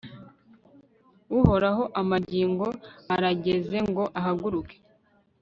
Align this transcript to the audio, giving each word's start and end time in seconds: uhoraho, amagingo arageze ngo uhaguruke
uhoraho, 1.37 1.83
amagingo 2.01 2.67
arageze 3.13 3.77
ngo 3.89 4.03
uhaguruke 4.17 4.75